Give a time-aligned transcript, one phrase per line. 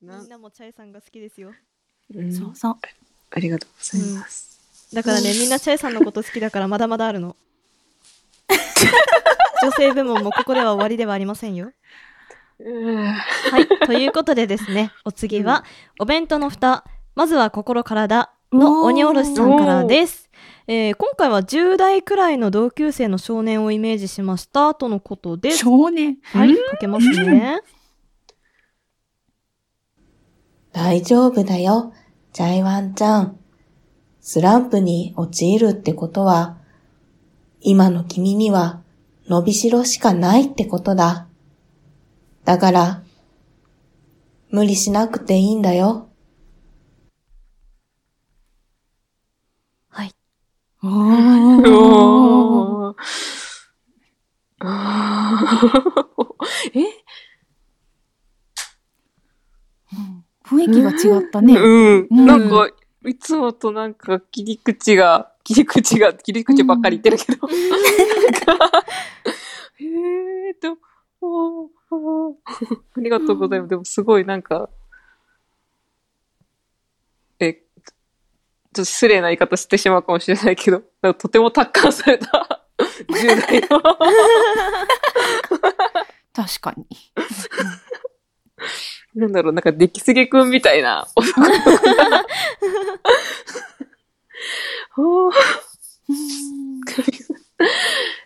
[0.00, 1.52] みんなもチャイさんが好きですよ。
[2.14, 2.76] うんそうそう。
[3.30, 4.58] ありがとうございます。
[4.94, 7.36] だからね、みんなチャイさんのこと好きだからまだまだあるの。
[9.62, 11.72] 女性部門もここでは終わりではありませんよ。
[12.60, 13.68] うんはい。
[13.86, 15.64] ということでですね、お次は、
[16.00, 16.84] お弁当の蓋、
[17.14, 20.28] まずは心体の鬼おろしさんからです。
[20.66, 25.58] えー今回は10代くらいの同級生の少年をイメージしました、とのことです。
[25.58, 26.18] 少年？
[26.24, 27.60] はい、かけますね。
[30.72, 31.92] 大丈夫だよ、
[32.32, 33.38] ジャイワンちゃん。
[34.20, 36.58] スランプに陥るってことは、
[37.60, 38.82] 今の君には
[39.28, 41.26] 伸びしろしかないってことだ。
[42.44, 43.02] だから、
[44.50, 46.08] 無理しなくていいんだよ。
[49.88, 50.14] はい。
[50.82, 51.70] おー。
[51.70, 52.96] おー
[54.60, 57.07] あーえ？
[60.48, 61.54] 雰囲気が違ったね。
[61.54, 62.08] うん。
[62.10, 62.68] うんなんか、
[63.06, 67.48] いつもとなんか切り口が、切り口が、切り口ばっかり言ってるけど。
[69.78, 70.78] へえーと、
[71.20, 72.34] おーおー
[72.96, 73.68] ありがとうございます。
[73.70, 74.70] でもすごいなんか、
[77.38, 77.94] え、ちょっ
[78.72, 80.82] と失礼な言い方してしまうかもしれないけど、
[81.14, 82.64] とても達観された
[83.08, 83.80] 10代の。
[86.32, 86.86] 確かに。
[89.18, 91.54] なんだろう、なんか、出来すげくんみたいな男の子
[91.94, 92.24] が。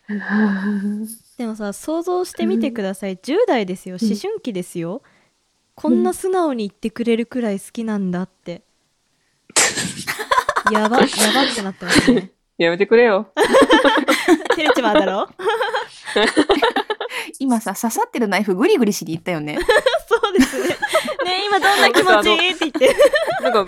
[1.39, 3.17] でもさ、想像してみてください。
[3.17, 3.97] 10代ですよ。
[4.01, 5.03] 思春期ですよ。
[5.75, 8.63] こんな素直に言ってくれるくらい好きなんだって。
[10.71, 12.31] やば、やばってなってますね。
[12.59, 13.33] やめてくれよ。
[14.55, 15.29] 照れちまうだろ？
[17.39, 19.59] 今さ、刺さってるナイフグリグリしに行ったよね。
[20.33, 20.69] そうですね。
[21.25, 22.55] ね今どんな気持ち？
[22.55, 22.97] って言って。
[23.43, 23.67] なんか。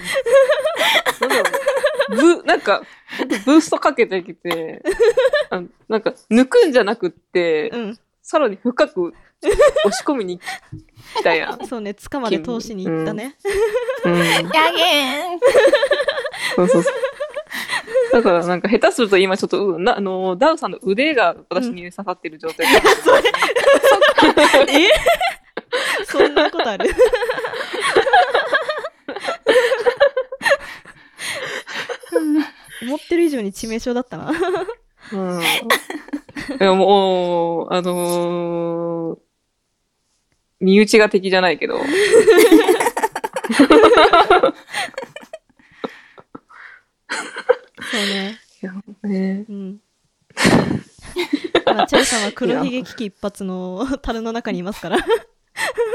[2.10, 2.82] ブ、なんか、
[3.44, 4.82] ブーストかけてきて、
[5.88, 7.98] なんか、抜くんじゃなくって、うん。
[8.22, 11.64] さらに深く押し込みに来たやん。
[11.68, 13.36] そうね、つかまで通しに行ったね。
[14.04, 14.18] うん。
[14.18, 15.40] やげーん
[16.56, 16.94] そうそうそう。
[18.12, 22.72] だからなんか下手すると今ちょっと、うんなあの、ダウさんの腕が私に刺さってる状態で、
[24.72, 24.88] え？
[26.06, 26.90] そんなことある？
[32.82, 34.32] 思ってる以上に致命傷だったな。
[35.12, 35.40] うん。
[36.78, 39.18] もう、あのー
[40.60, 41.78] 身内が敵じゃないけど。
[41.78, 41.86] そう
[48.06, 48.38] ね。
[48.62, 49.80] いやねうん。
[51.66, 54.98] まあチャイさんは黒ひげ危機一髪の樽の中にいますから。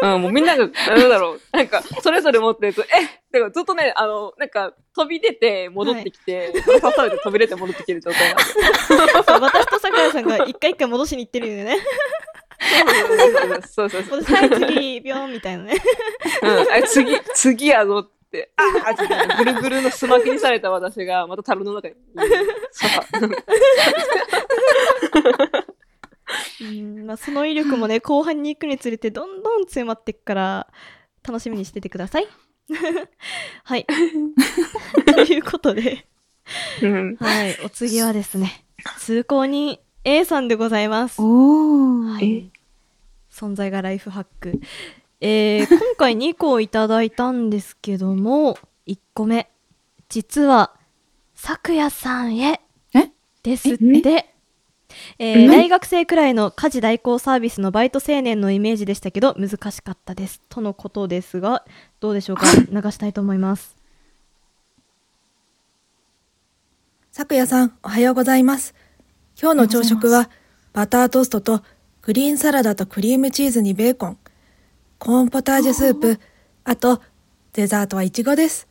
[0.02, 2.86] うん、もうみんなが、なんだろう、なんか、それぞれ持ってると、え
[3.32, 8.34] だからずっとね、あの、なんか、飛び出て戻ってきて、刺されて飛び出て戻ってきてる状態。
[8.34, 11.78] なんで私と桜井さんが一回一回戻しに行ってるよね。
[13.70, 14.22] そうそうそう。
[14.22, 15.76] 私、はい、次、ビョーンみたいなね。
[16.42, 21.96] うん、あ次、次やぞって、ああってぐるぐるのすまきにされた私が、また樽の中に、
[22.72, 22.88] さ
[26.62, 30.68] うんまあ、その威力もね、 後半に行くにつれてどんどん強まっていくから、
[31.24, 32.28] 楽しみにしててください。
[33.64, 33.86] はい。
[35.06, 36.06] ということで、
[36.82, 37.16] うん。
[37.16, 38.66] はい、お次はですね、
[39.00, 41.22] 通行人 A さんでございます。
[41.22, 42.52] はい
[43.32, 44.60] 存在がライフハック。
[45.22, 48.58] えー今回2個いただいたんですけども、
[48.88, 49.50] 1個目。
[50.10, 50.76] 実は、
[51.36, 52.62] 咲夜さんへ。
[52.94, 53.12] え？
[53.44, 54.34] ですって。
[55.20, 60.42] えー大学生くらいの家事代行サービスのバイト青年のイメージでしたけど、難しかったです。
[60.50, 61.64] とのことですが、
[62.00, 62.46] どうでしょうか？
[62.72, 63.76] 流したいと思います。
[67.12, 68.74] 咲夜さん、おはようございます。
[69.42, 70.30] 今日の朝食は、
[70.74, 71.64] バタートーストと、
[72.02, 74.18] グリーンサラダとクリームチーズにベーコン、
[75.00, 76.20] コーンポタージュスープ、
[76.64, 77.02] あと、
[77.54, 78.68] デザートはイチゴです。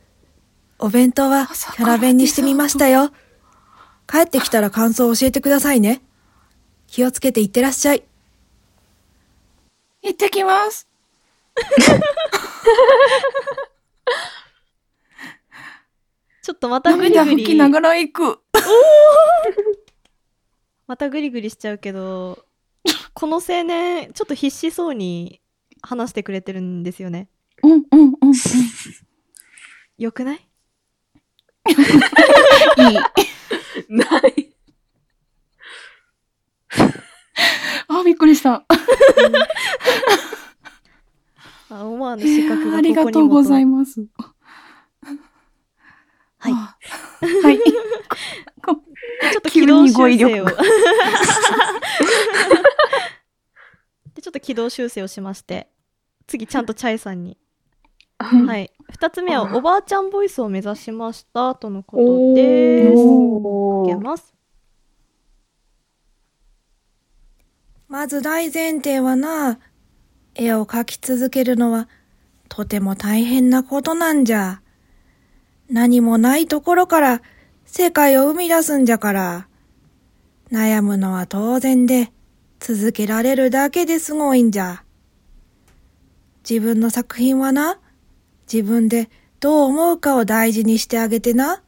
[0.79, 3.11] お弁当はキャラ弁にしてみましたよ。
[4.07, 6.01] 帰ってきたら感想を教えてくださいね。
[6.91, 8.03] 気をつけていってらっしゃい。
[10.01, 10.87] 行ってきます。
[16.41, 18.39] ちょっとまたグリ涙グリ、拭きながら行く。
[20.87, 22.43] またグリグリしちゃうけど、
[23.13, 25.41] この青年、ちょっと必死そうに
[25.83, 27.27] 話してくれてるんですよね。
[27.61, 28.33] うんうんうんうん。
[29.99, 30.39] よくないい
[33.91, 33.93] い？
[33.95, 34.05] な
[34.35, 34.49] い。
[37.89, 38.63] あ、びっくりした。
[41.71, 44.05] あ思わぬ資格がここにもありがとうございます。
[46.37, 46.77] はいあ。
[47.43, 47.59] はい。
[49.31, 50.45] ちょっと軌道修正を。
[54.15, 55.69] でちょっと軌道修正をしまして、
[56.27, 57.37] 次ちゃんとチャイさんに。
[58.17, 58.71] はい。
[58.91, 62.93] 二つ目はおばあちゃんボイスを目指しましたとのことです。
[62.95, 64.38] おーいけます。
[67.89, 69.57] まず大前提はな、
[70.35, 71.89] 絵を描き続けるのは
[72.47, 74.61] とても大変なことなんじゃ。
[75.71, 77.21] 何もないところから
[77.65, 79.47] 世界を生み出すんじゃから。
[80.51, 82.11] 悩むのは当然で、
[82.59, 84.83] 続けられるだけですごいんじゃ。
[86.47, 87.79] 自分の作品はな、
[88.51, 89.09] 自分で
[89.39, 91.63] どう思うかを大事にしてあげてな。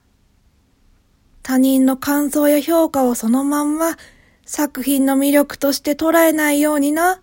[1.42, 3.98] 他人の感想や評価をそのまんま
[4.52, 7.22] 作品の魅力として捉えないようにな。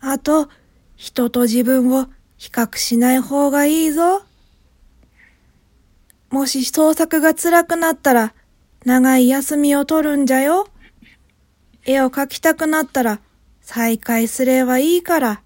[0.00, 0.50] あと、
[0.96, 4.22] 人と自分を比較しない方がいいぞ。
[6.28, 8.34] もし創作が辛くなったら、
[8.84, 10.68] 長い休みを取るんじゃよ。
[11.86, 13.20] 絵を描きたくなったら、
[13.62, 15.42] 再開すればいいから。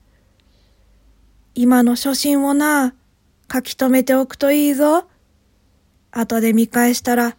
[1.54, 2.94] 今の初心をな、
[3.50, 5.08] 書き留めておくといいぞ。
[6.10, 7.36] 後で見返したら、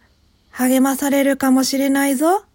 [0.48, 2.46] 励まされるかもしれないぞ。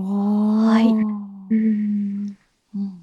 [0.00, 1.00] はいうん
[1.50, 2.36] うん
[2.72, 2.98] うん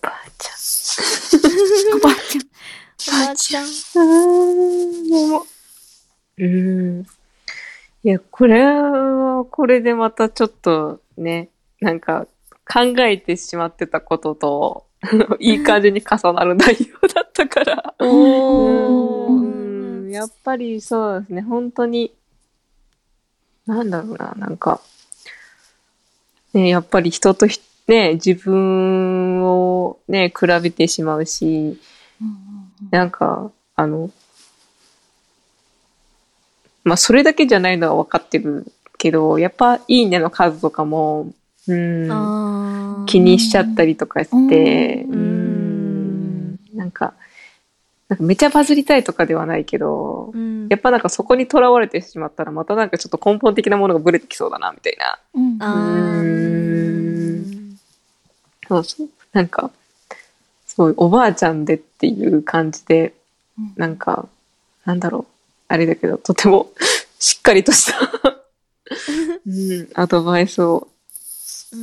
[0.00, 0.52] ばあちゃ
[1.94, 2.44] おばあちゃん。
[3.22, 3.66] おばあちゃん。
[5.36, 5.36] ん。
[5.36, 7.06] うーん。
[8.02, 11.50] いや、これは、これでまたちょっとね、
[11.80, 12.26] なんか
[12.66, 14.86] 考えてしまってたことと、
[15.40, 17.94] いい感じに重なる内容だったから。
[17.98, 20.06] おうー。
[20.08, 22.14] んやっぱりそうですね、本当に、
[23.70, 24.80] なんだろうな、なんか、
[26.52, 31.80] ね、やっぱり人とひね、自分をね、比べてしまうし、
[32.90, 34.10] なんか、あの、
[36.84, 41.32] まあ、それだけじゃないのは分かってるけど、やっぱ、いいねの数とかも、
[41.66, 47.14] うん、気にしちゃったりとかして、ううんん、なんか、
[48.10, 50.66] なんかめちゃバズりたいとかではないけど、うん。
[50.68, 55.20] やっぱなんかそこにとらわれてしまったら、またなんかちょっと根本的なものがブレてきそうだな、みたいな。
[55.32, 55.54] うん。
[55.54, 55.66] うー。
[57.76, 57.78] ん。
[58.66, 59.08] そうそう。
[59.32, 59.70] なんか、
[60.66, 63.14] すごいおばあちゃんでっていう感じで、
[63.76, 64.28] なんか、
[64.84, 65.26] なんだろう。
[65.68, 66.72] あれだけど、とても
[67.20, 68.10] しっかりとした、
[69.46, 70.88] うん、アドバイスを
[71.72, 71.76] い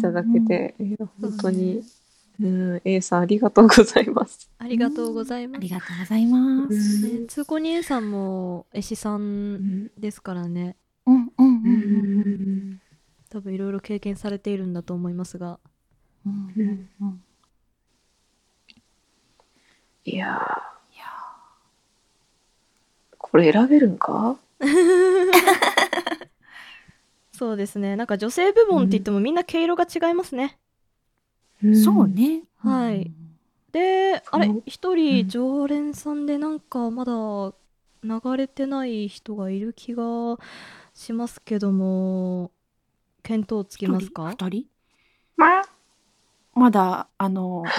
[0.00, 1.84] ただけて、いや本当に、
[2.40, 4.50] うん、A さんありがとうございます。
[4.58, 5.68] ありがとうございますあり。
[5.70, 6.74] がとうございます。
[7.20, 12.80] ね通行人さんも絵師さんですからね、うんうんうんううんん
[13.30, 15.58] 多分いろいろ経験されているんだと思いますが。
[16.26, 17.22] うんうんうん
[20.04, 20.76] いやー
[23.18, 24.38] これ選べるんか？
[27.32, 27.96] そうですね。
[27.96, 30.58] なんか女性部門って言ってもみんな毛色が違いますね。
[31.84, 32.08] そう。
[32.08, 32.42] ね。
[32.58, 33.10] はい。
[33.72, 37.12] で、あれ一人常連さんでなんかまだ
[38.02, 40.38] 流れてない人がいる気が
[40.94, 42.50] しますけども、
[43.22, 44.30] 見当つきますか？
[44.30, 44.66] 二人？
[45.36, 45.62] まあ、
[46.54, 47.64] まだ、あの、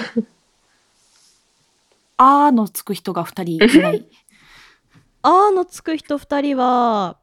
[2.18, 4.08] あーのつく人が二人いない。
[5.24, 7.18] あーのつく人二人は、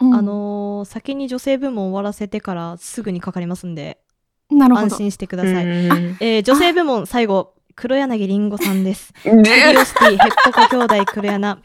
[0.00, 0.14] うん。
[0.14, 4.00] あ、のー先に女性部門終わらせてからすぐにかかりますんで、
[4.50, 4.86] なるほど。
[4.86, 5.64] 安心してください。
[5.64, 9.12] うんえー女性部門最後、黒柳りんごさんです。
[9.24, 9.38] でリ
[9.76, 11.58] オシティヘッポコ兄弟黒柳。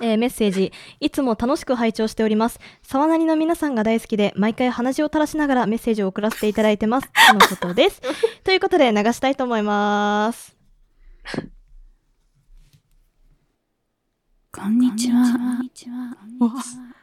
[0.00, 2.60] えーメッセージ、いつも楽しく拝聴しております。
[2.82, 7.08] 沢なりの皆さんが大好きで、毎回鼻血を垂らしながらメッセージを送らせていただいてます。
[7.28, 8.02] とのことです。
[8.44, 10.54] ということで流したいと思います。
[14.52, 15.60] こんにちは。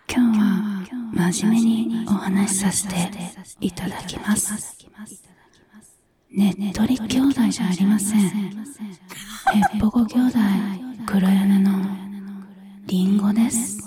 [0.10, 3.10] 今日は真面目にお話しさせて
[3.62, 4.83] いただきます。
[6.34, 8.20] ねっとり兄弟じゃありません。
[8.20, 8.32] へっ
[9.80, 10.40] ぽこ兄弟、
[11.06, 11.72] 黒屋根の
[12.88, 13.84] リンゴです。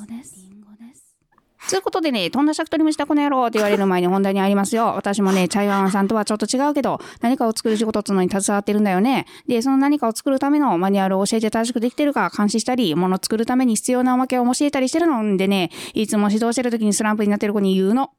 [1.69, 4.93] ということでね、とんだしゃくとり虫だこの野郎って言われる前に本題にありますよ。
[4.95, 9.27] 私もね、チャイワンさんとはちょっと違うけど、何かを作る仕事っていうのに携わってるんだよね。
[9.49, 18.13] で、その何かを作るためのマニュアルを教えて正しくできてるか監視したり、物を作るために必要なおまけを教えたりしてるのんでね、いつも指導してる時にスランプになってる子に言うの。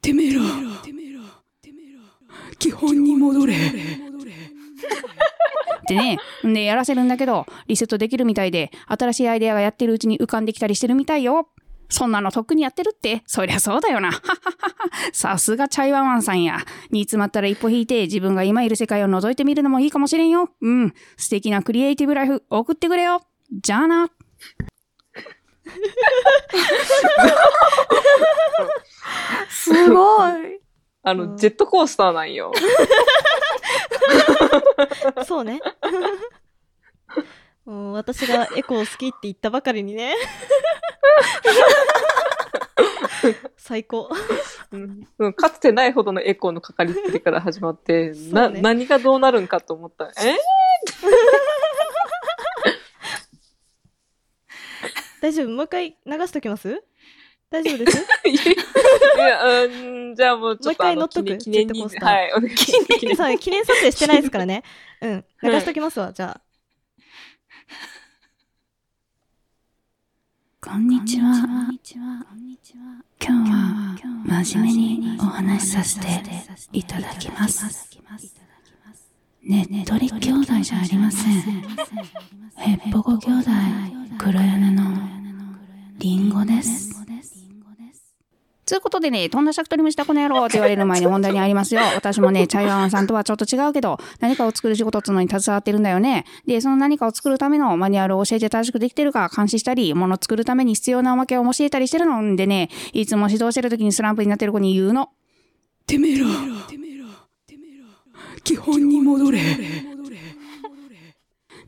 [0.00, 0.40] てめえら、
[2.60, 3.54] 基本に戻れ。
[3.54, 3.56] っ
[5.88, 6.18] てね。
[6.46, 11.48] んで、やらせるんだけど、リセットできるみたいで、新しいアイデアがやってるうちに浮かんできたりしてるみたいよ。
[11.88, 13.22] そんなのとっくにやってるって。
[13.26, 14.12] そりゃそうだよな。
[15.12, 16.58] さすがチャイワワンさんや。
[16.90, 20.50] 煮詰まったら一歩引いて自分が今いる世界を覗いてみるのもいいかもしれんよ。
[20.60, 20.94] うん。
[21.16, 23.22] 素敵なクリエイティブライフ送ってくれよ。
[23.50, 24.08] じゃあな。
[29.50, 30.60] すごい。
[31.02, 32.52] あの、ジェットコースターなんよ。
[35.26, 35.60] そうね。
[37.64, 40.14] も う私がエコー好きって言ったばかりにね。
[43.56, 44.08] 最高。
[44.72, 50.06] うんうんかつてないほどのエコーのかかりつけから始まって、な、そうね何がどうなるんかと思った。
[50.22, 50.36] え？
[55.20, 55.48] 大丈夫？
[55.48, 56.82] もう一回流しときます？
[57.50, 57.98] 大丈夫です？
[58.28, 58.34] い
[59.18, 59.68] や、う
[60.12, 61.36] ん、じゃあもうちょっともう一回乗っとく？
[61.38, 62.98] 記念に、ジェットコースターはい、お願いします。
[63.00, 64.62] 記念そう記念撮影してないですからね。
[65.02, 65.24] うん。
[65.42, 66.40] 流しときますわ、じゃあ。
[70.62, 71.48] こんにちは。
[73.22, 76.06] 今日は真面目にお話しさせて
[76.72, 77.98] いただきます。
[79.42, 81.32] ねっとり兄弟じゃありません。
[82.58, 83.50] へっぽこ兄弟、
[84.18, 84.82] 黒柳の
[85.98, 86.99] リンゴです。
[88.70, 91.80] つうことでね、とんだしゃくとり虫だこの野郎って言われる前に問題にありますよ。
[91.92, 96.24] 私もね、チャイワンさんとはちょっと違うけど、何かを作る仕事っつうのに携わってるんだよね。
[96.46, 105.08] で、その何かを作るためのマニュアルを教えて正しくできてるか監視したり、物を作るために必要なおまけを教えたりしてるのんでね、いつも指導してる時にスランプになってる子に言うの。
[105.88, 106.26] てめえら、
[108.44, 109.40] 基本に戻れ。
[109.40, 109.42] っ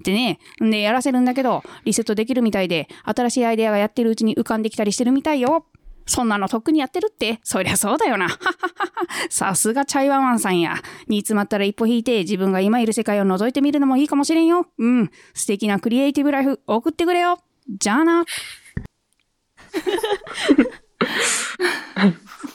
[0.05, 5.67] てね、んで、やらせるんだけど、リセットできるみたいで、新しいアイデアがやってるうちに浮かんできたりしてるみたいよ。
[6.07, 7.41] そんなのとっくにやってるって。
[7.43, 8.29] そりゃそうだよな。
[9.31, 10.77] さすがチャイワワンさんや。
[11.09, 14.67] 煮詰まったら一歩引いて自分が今いる世界を覗いてみるのもいいかもしれんよ。
[14.79, 15.11] うん。
[15.35, 17.39] 素敵なクリエイティブライフ送ってくれよ。
[17.69, 18.25] じゃあな。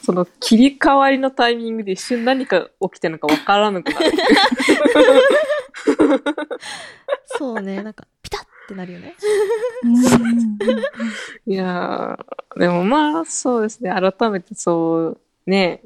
[0.04, 4.12] その切り替わりのタイミングで一瞬何か起きてるのかわからなくなる。
[7.38, 8.08] そうね、なんか、
[8.68, 9.16] ってなるよね。
[11.48, 13.92] いやー、でもまあ、そうですね。
[13.92, 15.80] 改めてそう、ね、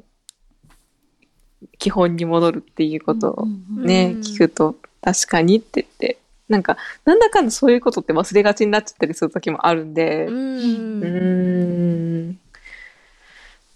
[1.78, 10.32] 基本に戻るっていうことをね、うん聞くと、確かにって言って、なんか、なんだかんだそういうことって忘れがちになっちゃったりする時もあるんで、う。
[10.32, 12.38] うん。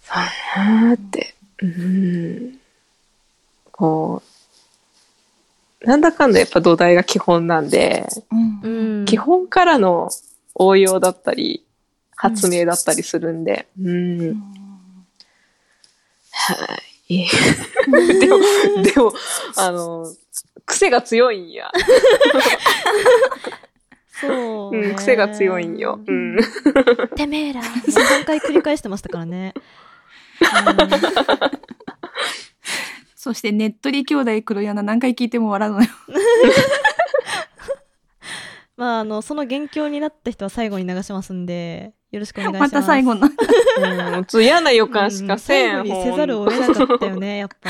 [0.03, 0.23] そう
[0.57, 1.33] やなーって。
[1.59, 2.59] うーん。
[3.71, 4.36] こう、
[5.81, 8.07] なんだかんだやっぱ土台が基本なんで、
[8.63, 8.69] う
[9.01, 9.05] ん。
[9.05, 10.09] 基本からの
[10.55, 11.63] 応用だったり、
[12.15, 14.41] 発明だったりするんで、うん。
[16.31, 16.55] は
[17.09, 17.27] い。
[18.19, 18.39] でも、
[18.83, 19.13] でも、
[19.55, 20.11] あの、
[20.65, 21.71] 癖が強いんや。
[24.19, 25.99] そう、ねうん、癖が強いんよ。
[26.05, 26.37] うん。
[27.15, 27.61] てめえら。
[27.61, 29.53] 3回繰り返してましたからね。
[33.27, 35.89] そして、ねっとり兄弟黒柳何回聞いても笑うのよ。
[38.77, 42.59] まあ、あの、その元凶になった人は最後に流しますんで、よろしくお願いしま。
[42.61, 43.27] ますた最後の。
[43.27, 45.79] うん、ち嫌な予感しかせん。
[45.81, 47.69] うん最後にせざるを得なかったよね、やっぱ。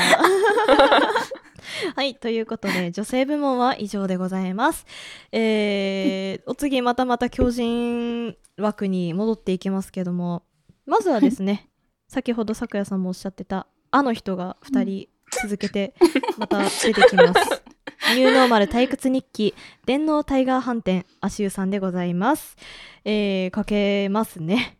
[1.96, 4.86] はい、ということで、女性部門は以上でございます。
[5.32, 10.44] えー、お次、またまた強靭枠に戻っていきますけども、
[10.86, 11.68] まずはですね、
[12.06, 15.94] 先ほど咲夜さんもおっしゃってた、あの人が2人続けて、
[16.38, 17.62] また出てきます。
[18.14, 19.54] ニューノーマル退屈日記、
[19.84, 22.56] 電脳タイガー飯店、足湯さんでございます。
[23.04, 24.78] えー、かけますね。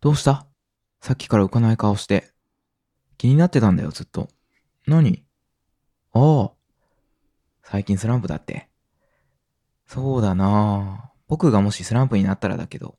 [0.00, 0.46] どうした？
[1.00, 2.30] さっきから浮かない顔して。
[3.16, 4.28] 気になってたんだよ、ずっと。
[4.86, 5.24] 何？
[6.12, 6.52] ああ。
[7.62, 8.68] 最近スランプだって。
[9.86, 12.98] そうだなあ僕がもしスランプになったらだけど。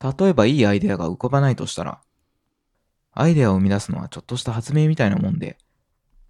[0.00, 2.00] 例えばいいアイデアが浮かばないとしたら、
[3.12, 5.58] アイデアを生み出すのはちょっとした発明みたいなもんで、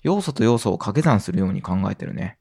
[0.03, 2.39] 要素と要素を掛け算するように考えてるね。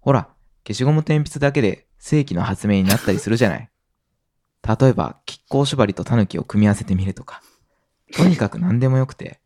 [0.00, 0.28] ほら、
[0.66, 3.70] 消しゴム鉛筆だけで正規の発明になったりするじゃない。
[4.66, 7.42] 例えば、亀甲縛りと狸を組み合わせてみるとか。
[8.12, 9.40] とにかく何でもよくて、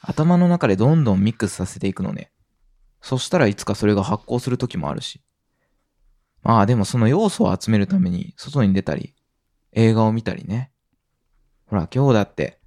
[0.00, 2.30] 頭の中でどんどんミックスさせていくのね。
[3.00, 5.22] そしたらいつかそれが発酵する時もあるし。
[6.42, 9.14] まあでもその要素を集めるために外に出たり、
[9.72, 10.70] 映画を見たりね。
[11.66, 12.59] ほら今日だって、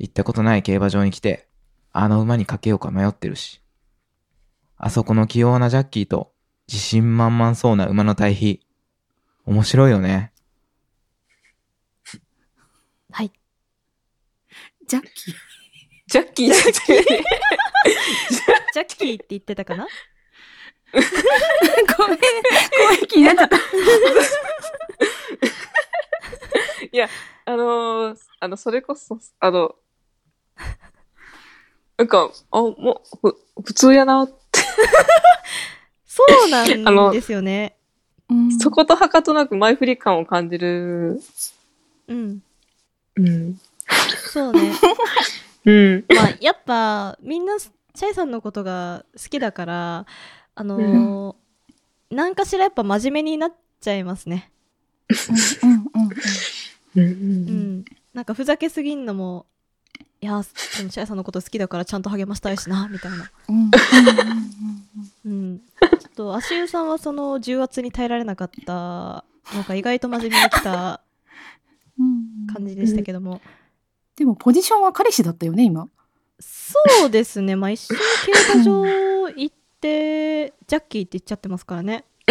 [0.00, 1.46] 行ったことない競馬場に来て、
[1.92, 3.60] あの馬にかけようか迷ってるし。
[4.78, 6.32] あそこの器用なジャッキーと
[6.66, 8.66] 自信満々そうな馬の対比。
[9.44, 10.32] 面白いよね。
[13.12, 13.32] はい。
[14.86, 15.34] ジャッキー。
[16.06, 17.04] ジャッキーじゃなくて、
[18.72, 19.86] ジャッキーって言ってたかな？
[20.96, 23.56] ごめん、声気になっちゃった。
[26.92, 27.08] いや、
[27.44, 29.74] あのーあの、それこそ、あの、
[31.96, 34.34] なんか、あ、もう、ふ普通やなって、
[36.06, 37.76] そうなあのんですよね。
[38.28, 41.20] うんそことはかとなく前振り感を感じる。
[42.06, 42.42] うん。
[43.16, 43.60] うん。
[44.32, 44.72] そうね。
[45.66, 46.04] うん。
[46.14, 50.06] まあ、やっぱ、みんな、チャイさんのことが好きだから、
[50.54, 51.40] あのー
[52.10, 54.50] なんかしらやっぱ真面目になっちゃいますね。
[55.62, 57.00] うんうんう。
[57.00, 57.84] うんん。
[58.12, 59.46] なんかふざけすぎんのも、
[60.22, 63.30] いや、でもチャイさんのこと好きだからちゃんと励ましたいしな、 みたいな。
[63.48, 63.70] うん
[65.24, 65.58] うん。
[65.58, 69.24] ちょっと、足湯さんはその重圧に耐えられなかった、
[69.54, 71.00] なんか意外と真面目に来た
[71.98, 73.40] うん感じでしたけども。
[74.16, 75.88] でもポジションは彼氏だったよね、今。
[76.38, 77.56] そうですね。
[77.56, 82.04] まあ一緒に競馬場行って、ジャッキーって言っちゃってますからね。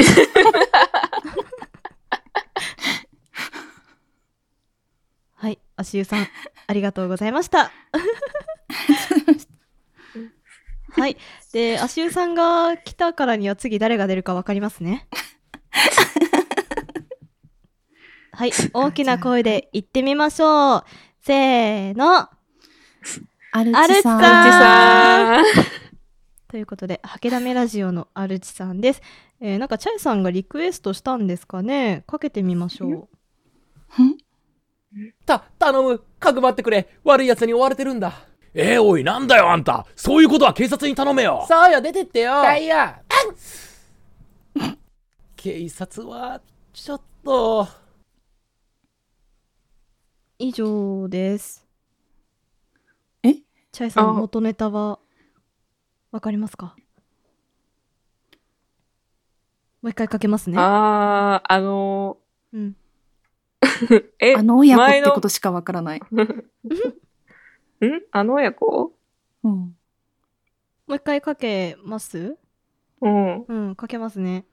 [5.35, 6.27] はい、足湯さん、
[6.67, 7.71] ありがとうございました。
[10.91, 11.15] はい。
[11.53, 15.07] で、足湯さんが来たからには次誰が出るかわかりますね。
[18.33, 20.83] はい、大きな声で言ってみましょう。
[21.21, 22.29] せーの。
[23.53, 25.45] アルチさん。
[26.49, 29.01] ということで、ハケダメラジオのアルチさんです。
[29.39, 33.07] えーなんかチャイさんがリクエストしたんですかねかけてみましょう。
[35.25, 36.03] た、頼む。
[36.19, 36.97] かくまってくれ。
[37.03, 38.13] 悪い奴に追われてるんだ。
[38.53, 39.85] えー、おい、なんだよ、あんた。
[39.95, 41.45] そういうことは警察に頼めよ。
[41.47, 42.31] さあや、出てってよ。
[42.31, 43.01] ダイヤ。
[45.35, 46.41] 警察は、
[46.73, 47.67] ちょっと。
[50.39, 51.67] 以上です。
[53.23, 53.35] え？
[53.71, 54.99] チャイさん、あ元ネタは、
[56.11, 56.75] わかりますか？
[59.81, 60.57] もう一回かけますね。
[60.57, 62.17] あー、あの
[62.51, 62.75] うん。
[63.61, 66.01] ー、 え、あの親子ってことしかわからない。
[66.09, 68.01] ん？
[68.11, 68.93] あの親子？
[69.43, 69.51] うん。
[69.51, 69.75] も
[70.89, 72.37] う一回かけます？
[73.01, 73.45] うん。
[73.47, 74.45] うん、かけますね。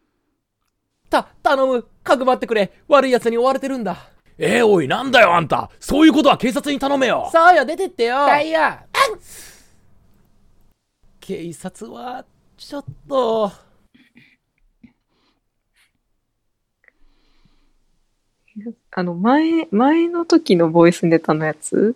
[1.10, 1.86] た、頼む。
[2.02, 2.72] かくまってくれ。
[2.88, 4.10] 悪い奴に追われてるんだ。
[4.38, 5.70] えー、おい、なんだよ、あんた。
[5.80, 7.28] そういうことは警察に頼めよ。
[7.32, 8.16] さあや、出てってよ。
[8.26, 8.84] ダイヤ。
[11.20, 12.24] 警察は、
[12.56, 13.50] ちょっと。
[18.92, 21.94] あの、前、前の時のボイスネタのやつ？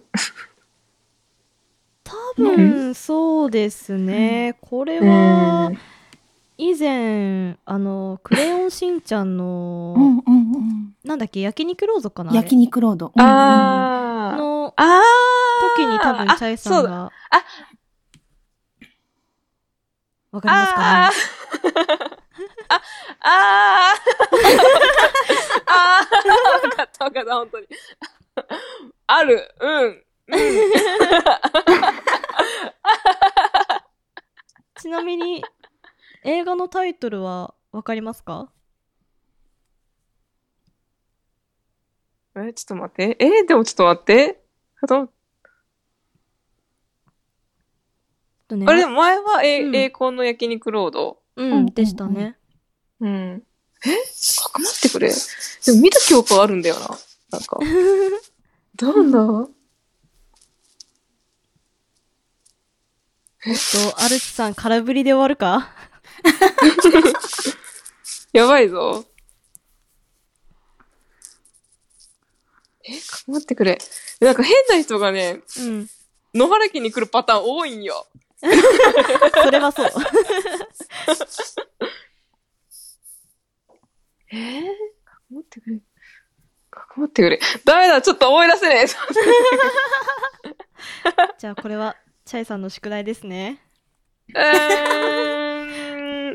[2.05, 4.57] 多分、そうですね。
[4.61, 5.73] これは、
[6.59, 10.95] 以前、あの、クレヨンしんちゃんの、うんうんうん。
[11.05, 13.13] なんだっけ、焼肉ロードかな焼肉ロード。
[13.17, 14.37] あー。
[14.37, 15.03] のあー
[15.77, 16.91] 時に多分、チャイさんそうだ。
[16.91, 17.11] が、あ
[20.33, 22.20] わかりますかあねー
[22.71, 22.81] あ、
[23.21, 24.01] あー
[25.67, 27.67] あーわかったわかった、本当に。
[29.07, 29.85] ある、うん。
[29.85, 30.05] うん。
[34.77, 35.45] ちなみに、
[36.25, 38.51] 映画のタイトルはわかりますか？
[42.37, 43.17] え、ちょっと待って。
[43.19, 44.41] え、でもちょっと待って。
[44.81, 45.13] あと
[48.49, 51.21] とねあれ、前は、え、うん栄光の焼肉ロード？
[51.37, 52.37] うん、でしたね。
[53.01, 53.43] うん。
[53.85, 53.97] え？
[54.43, 55.09] かくまってくれ。
[55.09, 55.15] で
[55.73, 56.99] も見た記憶はあるんだよな。
[57.31, 57.59] なんか。
[58.83, 59.23] なんだ？
[59.23, 59.51] おっ
[63.95, 65.73] と、アルチさん、空振りで終わるか？
[68.35, 69.07] やばいぞ。
[72.85, 73.79] え、かくまってくれ。
[74.21, 75.89] なんか変な人がね、うん。
[76.35, 78.07] 野原家に来るパターン多いんよ。
[78.41, 78.47] そ
[79.51, 79.91] れはそう。
[84.33, 84.63] えー、
[85.05, 85.79] かくまってくれ。
[86.71, 87.41] かくまってくれ。
[87.65, 88.87] ダメだ、ちょっと思い出せね
[91.39, 93.61] じゃあ、これは、チャイさんの宿題ですね。
[94.35, 94.41] え。
[94.41, 94.43] う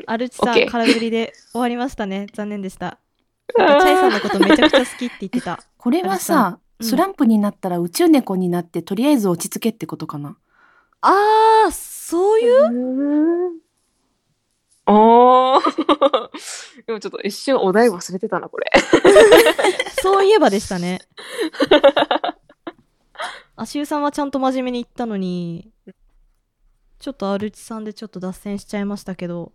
[0.00, 0.04] ん。
[0.06, 2.26] アルチさん、空振りで終わりましたね。
[2.34, 2.98] 残念でした。
[3.56, 5.62] チャイさんのことめちゃくちゃ好きって言ってた。
[5.78, 10.36] これはさ、うんスランプになったら宇宙猫になってとりあえず落ち着けってことかな？
[11.00, 13.62] あー、そういう？
[14.86, 16.30] あー。
[16.86, 18.70] でもちょっと一瞬お題忘れてたな、これ。
[20.02, 21.00] そういえばでしたね。
[23.56, 25.70] 足湯さんはちゃんと真面目に言ったのに、
[26.98, 29.52] ちょっとアルチさんでちょっと脱線しちゃいましたけど、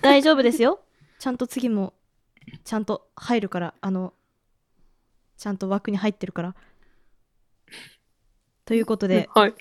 [0.00, 0.80] 大丈夫ですよ。
[1.18, 1.92] ちゃんと次も、
[2.64, 4.14] ちゃんと入るから、あの、
[5.36, 6.54] ちゃんと枠に入ってるから。
[8.64, 9.54] ということで、はい。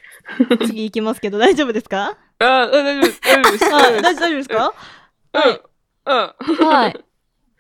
[0.68, 2.18] 次行きますけど大丈夫ですか？
[2.40, 3.22] あ、大丈夫です。
[3.22, 3.66] 大丈夫です。
[3.66, 4.74] はい、大丈夫ですか？
[5.34, 5.62] はい。
[6.06, 6.68] うん。
[6.68, 7.06] はい。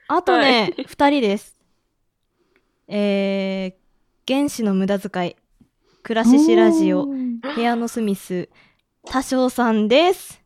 [0.07, 1.57] あとね、二、人です。
[2.87, 5.35] えー、原子の無駄遣い、
[6.03, 8.49] 暮らししラジオ、部屋のスミス、
[9.05, 10.41] 多少さんです。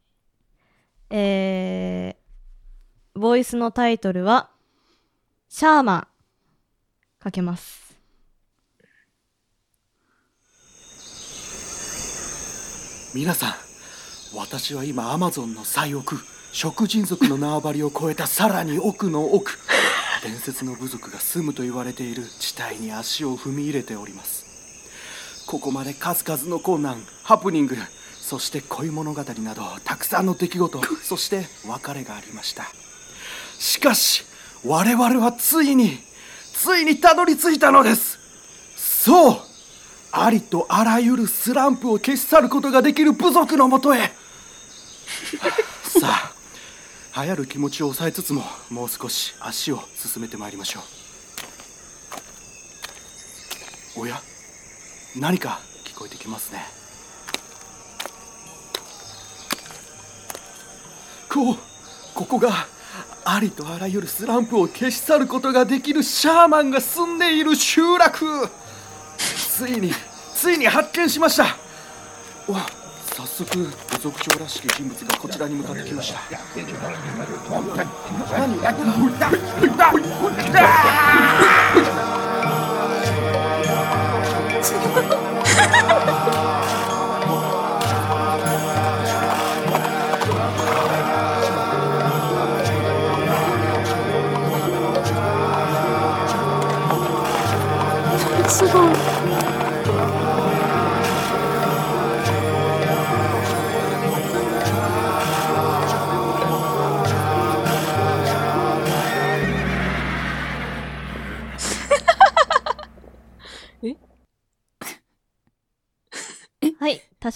[1.10, 4.52] えー、ボイスのタイトルは、
[5.50, 6.08] シャーマン、
[7.20, 7.98] かけます。
[13.16, 13.69] 皆さん
[14.34, 16.18] 私は今アマゾンの最奥
[16.52, 19.58] 食人族の縄張りを越えたさらに奥の奥
[20.24, 24.46] 伝説の部族が住むと言われている地帯に足を踏み入れております。
[25.48, 27.76] ここまで数々の困難ハプニング
[28.22, 32.72] そして恋物語などたくさんの出来事そして別れがありました。
[33.58, 34.26] しかし
[34.64, 36.04] 我々はついに
[36.54, 38.20] ついにたどり着いたのです。
[38.76, 39.38] そう
[40.12, 44.19] ありとあらゆるスランプを消し去ることができる部族のもとへ
[46.00, 46.32] さ
[47.14, 50.82] あ流行る気持ちを抑えつつももう少し足を進めてまいりましょ
[53.96, 54.02] う。
[54.02, 54.22] おや
[55.16, 56.66] 何か聞こえてきますね。
[61.28, 61.58] こう
[62.14, 62.68] ここが
[63.26, 68.50] ありとあらゆるスランプを消し去ることができるシャーマンが住んでいる集落。
[69.18, 69.92] ついに
[70.34, 71.44] ついに発見しました。
[72.48, 72.66] わ
[73.20, 76.20] 早速部族長らしき人物がこちらに向かってきました。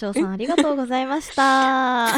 [0.07, 2.09] はい、多少さんありがとうございました。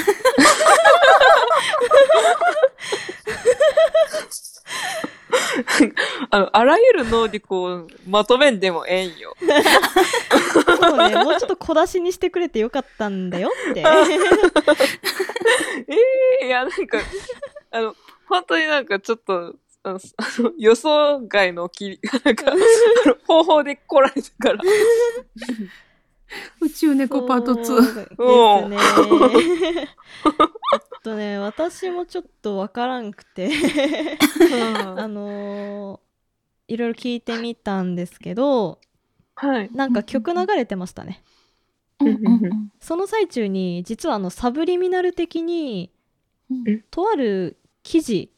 [6.30, 9.36] あの、あらゆる能力をまとめんでもええんよ。
[10.80, 13.82] そうね、もうちょっと小出しにしてくれてよかったんだよって。
[15.88, 15.96] え
[16.42, 17.00] えいや、なんか、
[17.72, 17.96] あの、
[18.28, 22.52] 本当になんかちょっと、あの、あの予想外のきり、なんか、
[23.28, 24.60] 方法で来られたから。
[26.62, 27.84] 宇宙猫パートそう2。
[27.84, 28.78] ですね。
[30.74, 33.50] えっとね、私もちょっとわからんくて、
[34.98, 36.06] あのー
[36.68, 38.80] いろいろ聞いてみたんですけど、
[39.36, 39.70] はい。
[39.72, 41.22] なんか曲流れてましたね。
[42.00, 45.92] うんうんうんその最中に、実はあの、サブリミナル的に、
[46.52, 48.32] んとある記事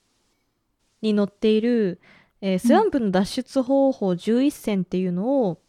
[1.02, 2.02] に載っている、
[2.42, 5.62] えースランプの脱出方法11選っていうのを、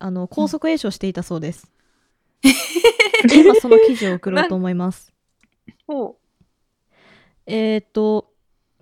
[0.00, 1.70] あの、高速詠唱していたそうです。
[3.32, 5.12] 今その記事を送ろうと思います。
[5.86, 6.16] ほ
[7.46, 8.32] えっ、と、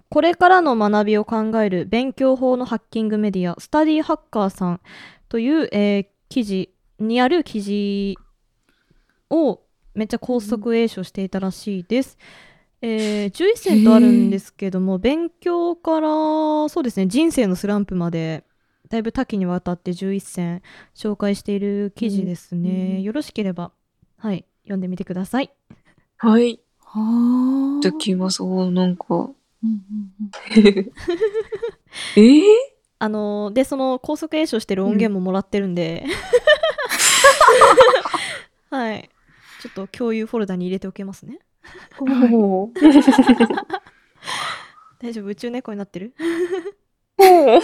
[0.09, 4.81] これからの学びを考える勉強法のハッキングメディア、スタディハッカーさん
[5.29, 8.19] という、えー記事にある記事
[9.31, 9.61] を
[9.95, 12.19] めっちゃ高速詠唱していたらしいです。
[12.81, 16.09] えー、11選とあるんですけども、勉強から、
[16.69, 18.45] そうですね、人生のスランプまで、
[18.89, 20.63] だいぶ多岐にわたって11選
[20.95, 23.01] 紹介している記事ですね。
[23.03, 23.73] よろしければ、
[24.17, 25.51] はい、読んでみてください。
[26.23, 26.29] う。
[26.29, 26.61] はい。
[26.81, 27.83] はあ。
[27.83, 28.43] できます。
[28.43, 29.05] おなんか。
[29.15, 29.81] うんうん
[32.17, 32.43] えー、
[33.01, 36.05] あのーで、その高速詠唱してる音源ももらってるんで、
[38.71, 39.11] はい。
[39.61, 41.41] ちょっと共有フォルダに入れておけますね。
[45.01, 45.27] 大丈夫？
[45.27, 46.15] 宇宙猫になってる？
[47.19, 47.61] おー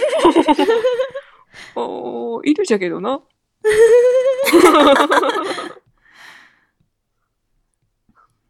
[1.75, 3.21] おーいるじゃけどな。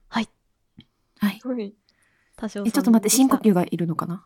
[0.10, 0.30] はい。
[1.20, 1.42] はい。
[2.36, 4.26] 多少え、ちょっと待って、深呼吸がいるのかな？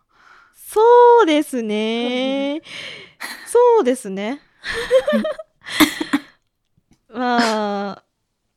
[0.55, 0.81] そ
[1.23, 2.61] うですね。
[3.45, 4.41] そうですね。
[7.09, 8.03] まあ、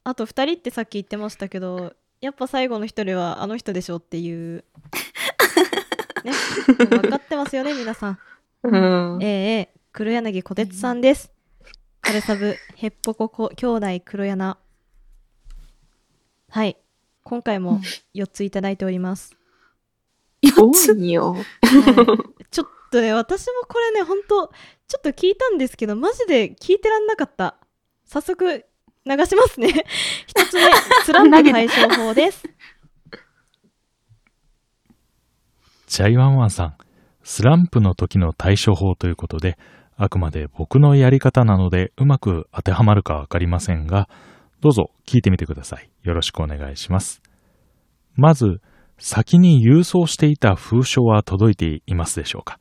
[0.05, 4.65] あと2人ってさっき言ってましたけど、やっぱ最後の1人はあの人でしょっていう。
[6.25, 6.33] ね。
[6.79, 8.19] 分かってますよね、皆さん。
[8.65, 8.71] う
[9.19, 9.23] ん。
[9.23, 11.31] ええええ黒柳小鉄さんです。
[12.01, 14.57] カルサブ、ヘッポココ兄弟黒柳。
[16.49, 16.77] はい。
[17.25, 17.81] 今回も
[18.15, 19.37] 4ついただいております。
[20.43, 21.37] 多いよ。
[22.51, 24.53] ちょっとね、私もこれね、ほんと、
[24.89, 27.57] ちょっと聞いたんですけど、マジで聞いてらんなかった。
[28.05, 28.65] 早速、
[29.05, 29.85] 流しますね。
[30.27, 30.63] 一つ目、
[31.05, 32.43] スランプ解消法です。
[35.93, 36.75] チャイワンワンさん、
[37.23, 39.59] スランプの時の対処法ということで、
[39.99, 44.09] あくまで僕のやり方なのでうまく当てはまるかわかりませんが、
[44.63, 45.91] どうぞ聞いてみてください。
[46.03, 47.21] よろしくお願いします。
[48.15, 48.63] まず、
[48.97, 52.59] 先に郵送していた封書は届いていますでしょうか？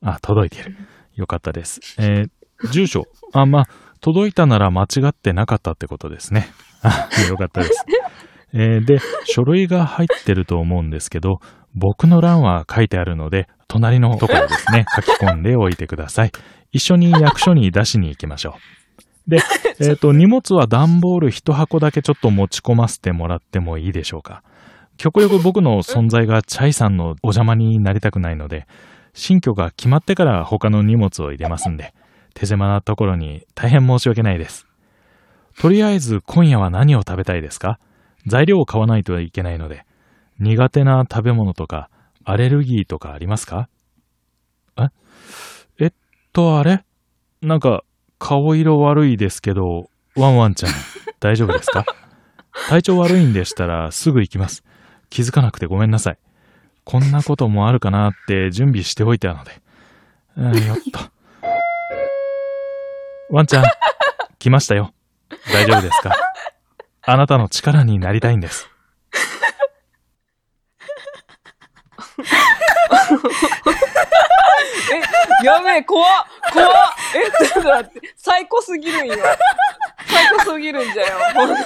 [0.00, 0.76] あ、届いている。
[1.16, 1.80] よかったです。
[1.98, 2.30] えー
[2.70, 3.08] 住所。
[3.32, 3.64] あ、まあ、
[4.00, 6.46] 届いたなら間違ってなかったってことですね。
[6.82, 7.84] あ、よかったです。
[8.52, 11.40] えーで、書類が入ってると思うんですけど、
[11.74, 16.32] 僕の欄は書いてあるので、隣のところですね、 書き込んでおいてください。
[16.72, 18.56] 一緒に役所に出しに行きましょ
[19.26, 19.30] う。
[19.30, 19.40] で、
[19.80, 24.42] えっ、と、荷物は段ボール一箱だけちょっと持ち込ませてもらってもいいでしょうか。
[24.98, 28.66] 極力僕の存在がチャイさんのお邪魔になりたくないので、
[29.14, 31.94] 新居が決まってから他の荷物を入れますんで、
[32.34, 34.66] 手狭なところに大変申し訳ないです。
[35.58, 37.78] とりあえず今夜は何を食べたいですか？
[38.26, 39.84] 材料を買わないといけないので、
[40.38, 41.88] 苦手な食べ物とか
[42.24, 43.68] アレルギーとかありますか？
[44.78, 44.88] え？
[45.78, 45.92] えっ
[46.32, 46.84] と、あれ？
[47.40, 47.84] なんか
[48.18, 50.72] 顔色悪いですけど、ワンワンちゃん
[51.20, 51.84] 大丈夫ですか？
[52.68, 54.62] 体調悪いんでしたらすぐ行きます。
[55.10, 56.18] 気づかなくてごめんなさい。
[56.84, 59.60] こんなこともあるかなって準備しておいたので。
[60.36, 61.00] うんよっと。
[63.30, 63.64] ワンちゃん、
[64.38, 64.92] 来ましたよ。
[65.52, 66.14] 大丈夫ですか？
[67.02, 68.70] あなたの力になりたいんです。
[75.42, 76.10] え、やべえ、怖っ
[76.52, 76.70] 怖っ
[77.14, 79.16] え、ちょっと待って、最高すぎるんよ。
[80.06, 81.18] 最高すぎるんじゃよ。
[81.34, 81.60] ほんとに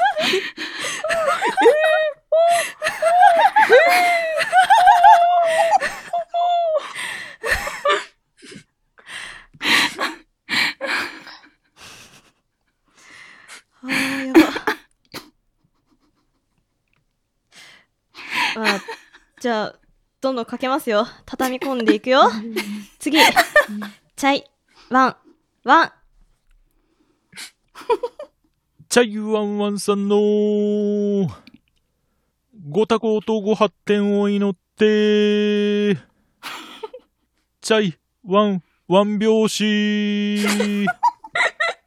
[13.83, 14.40] あーやば。
[18.57, 18.81] あ、
[19.40, 19.79] じゃあ、
[20.26, 21.06] どんどんかけますよ。
[21.24, 22.28] 畳み込んでいくよ。
[22.98, 23.16] 次。
[24.16, 24.44] チャイ、
[24.90, 25.16] ワン、
[25.62, 25.92] ワン。
[28.88, 30.16] チャイワンワンさんの
[32.68, 35.94] ご多幸とご発展を祈って、
[37.60, 40.46] チャイワンワン拍子。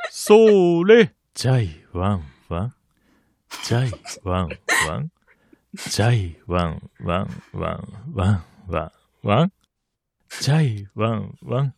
[0.10, 1.14] それ。
[1.34, 2.74] チャイワンワン。
[3.66, 3.92] チャイ
[4.24, 4.50] ワン
[4.88, 5.12] ワン。
[5.78, 9.52] チャイワンワンワンワンワンワン。
[10.30, 11.76] チャイワンワン。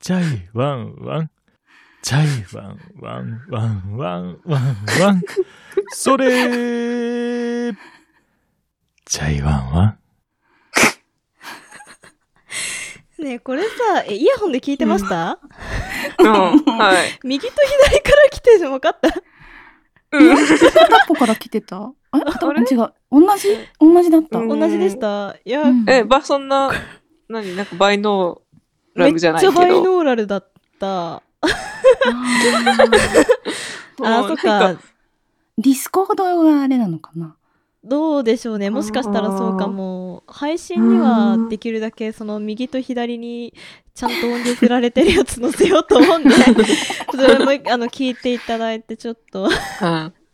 [0.00, 1.30] チャイワンワン。
[2.02, 5.22] チャイワンワンワンワンワンワン。
[5.90, 7.76] それー
[9.04, 9.98] チャイワンワン。
[13.22, 13.68] ねえ、これさ、
[14.08, 15.38] え、イヤホンで聞いてました？
[16.18, 17.18] うん、はい。
[17.22, 19.10] 右と左から来てるの分かった？
[19.12, 19.22] 片っ
[21.06, 21.92] ぽから来てた？
[22.12, 22.24] あれ？
[22.24, 22.92] 片っぽ違う。
[23.10, 23.48] 同じ？
[23.80, 24.38] 同じだった。
[24.38, 25.36] 同じでした。
[25.44, 26.70] いや、うんえ、ば、そんな、
[27.28, 27.56] 何？
[27.56, 29.52] なんかバイノーラめっルじゃないけど。
[29.52, 30.48] ちゃバイノーラルだっ
[30.78, 31.14] た。
[31.16, 31.22] あ、
[34.28, 34.78] そっか。
[35.58, 37.36] ディスコードがあれなのかな？
[37.84, 38.70] どうでしょうね。
[38.70, 40.22] もしかしたらそうかも。
[40.28, 43.54] 配信にはできるだけその右と左に
[43.94, 46.30] ちゃんと音量振られてるやつ載せようと思うんで、
[47.10, 49.48] それもあの聞いていただいてちょっと。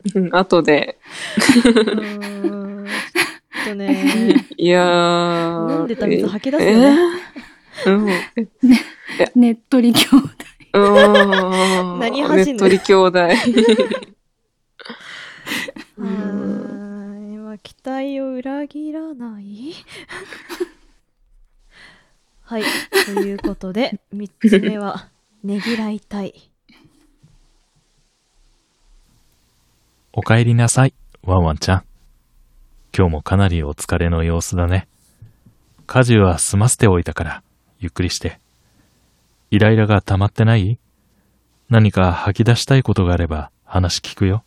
[0.05, 0.99] はいうん後で。
[1.37, 2.87] うーん。
[2.87, 4.47] ちょっとね。
[4.57, 5.79] いやー。
[5.79, 6.97] 飲んでた水吐き出すよね。
[7.87, 7.91] え？
[7.91, 8.07] うん。
[9.41, 10.29] ねっとり兄弟。
[10.75, 11.99] うーん。
[12.01, 12.37] 何走んの？
[12.37, 13.21] ねっとり兄弟。
[15.99, 19.75] うーん今期待を裏切らない？
[22.43, 22.63] はい。
[23.07, 25.09] ということで、三つ目は、
[25.45, 26.51] ねぎらいたい。
[30.15, 31.85] お帰りなさい、ワンワンちゃん。
[32.97, 34.89] 今日もかなりお疲れの様子だね。
[35.87, 37.43] 家事は済ませておいたから、
[37.79, 38.41] ゆっくりして。
[39.51, 40.79] イライラが溜まってない？
[41.69, 44.45] 何か吐き出したいことがあれば話聞くよ。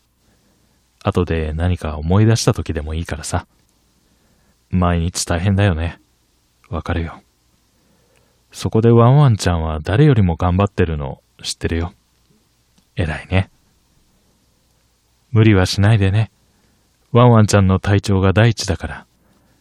[1.04, 3.46] 後で何か思い出した時でもいいからさ。
[4.72, 6.00] 毎日大変だよね。
[6.70, 7.22] わかるよ。
[8.52, 11.94] そこでワンワンちゃんは誰よりも頑張ってるの知ってるよ。
[12.96, 13.51] 偉いね。
[15.32, 16.32] 無理はしないでね。
[17.12, 19.06] ワンワンちゃんの体調が第一だから、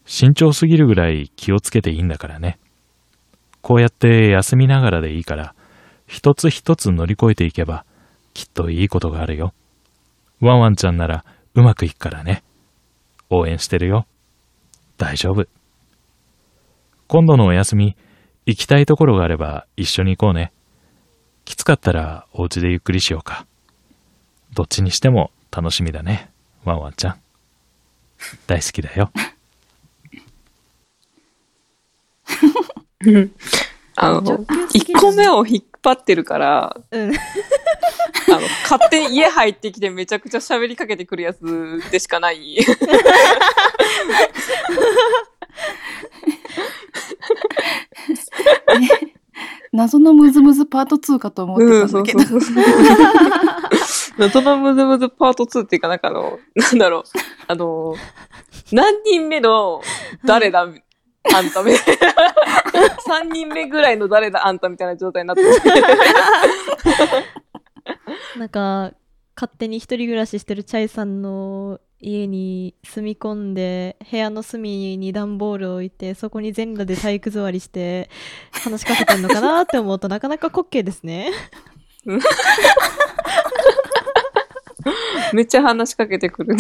[0.05, 2.59] 慎重すぎるぐらい気をつけていいんだからね。
[3.63, 5.55] こうやって休みながらでいいから、
[6.07, 7.85] 一つ一つ乗り越えていけば、
[8.35, 9.53] きっといいことがあるよ。
[10.41, 12.43] ワンワンちゃんならうまくいくからね。
[13.29, 14.07] 応援してるよ。
[14.99, 15.47] 大丈夫。
[17.07, 17.97] 今度のお休み、
[18.47, 20.53] 行きたいところがあれば一緒に行こうね。
[21.45, 23.47] きつかったらお家でゆっくりしようか。
[24.55, 26.31] どっちにしても楽しみだね。
[26.65, 27.21] ワンワンちゃん。
[28.47, 29.11] 大好きだよ。
[33.07, 33.33] う ん
[33.97, 37.11] あの、1個目を引っ張ってるから、うん。
[37.11, 37.15] あ
[38.31, 42.57] の、勝手に家入ってきてめちゃくちゃ喋りかけてくるやつでしかない。
[49.73, 52.21] 謎のムズムズパート2かと思ってうん、たんだけど。
[52.21, 52.65] そうそうそう。
[54.19, 57.03] 謎のムズムズパート2っていうかなんかあの、なんだろう、
[57.47, 57.95] あの、
[58.73, 59.83] 何人目の
[60.25, 62.15] 誰だ、あんたみたいな。
[63.23, 65.71] 3人目ぐらいの誰だあんたみたいな状態になってて。
[68.39, 68.93] なんか、
[69.37, 78.09] 勝手に一人暮らししてるチャイさんの家に住み込んで、部屋の隅に段ボールを置いて、そこに全裸で体育座りして、
[78.53, 81.31] 話しかけてんのかなって思うとなかなか滑稽ですね。
[85.33, 86.57] めっちゃ話しかけてくる。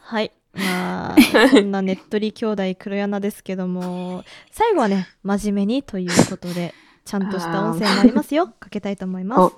[0.00, 0.32] はい。
[0.54, 1.16] まあ、
[1.50, 8.48] そんなねっとり兄弟黒柳ですけども、最後はね、真面目にということで、ちゃんとした音声になりますよ。
[8.48, 9.56] かけたいと思います。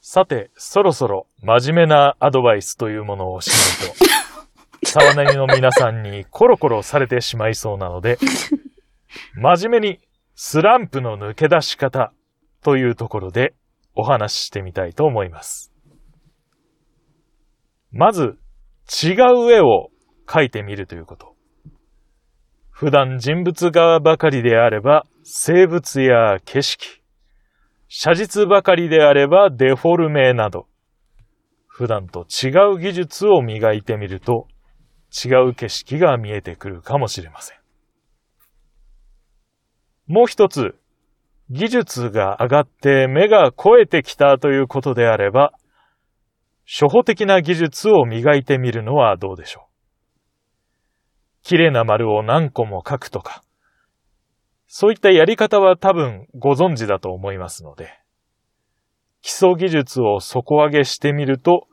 [0.00, 3.90] さて、そろそろ真面目なアドバイスというものをしない
[4.82, 8.18] と、沢なりの皆さんにコロコロされてしまいそうなので、
[9.34, 10.00] 真面目に
[10.34, 12.12] スランプの抜け出し方
[12.62, 13.54] というところで
[13.94, 15.72] お話ししてみたいと思います。
[17.90, 18.38] まず、
[19.04, 19.90] 違う絵を
[20.26, 21.36] 描いてみるということ。
[22.70, 27.02] 普段人物画ばかりであれば、生物や景色、
[27.88, 30.66] 写実ばかりであればデフォルメなど、
[31.66, 34.48] 普段と違う技術を磨いてみると、
[35.12, 37.61] 違う景色が見えてくるかもしれません。
[40.06, 40.74] もう一つ、
[41.50, 45.52] 技術が上がって目が肥えてきたということであれば、
[46.66, 49.72] 初歩的な技術を磨いてみるのはどうでしょう。
[51.42, 53.42] 綺麗な丸を何個も書くとか、
[54.66, 57.90] そういったやり方は多分ご存知だと思いますので、
[59.20, 61.66] 基礎技術を底上げしてみると、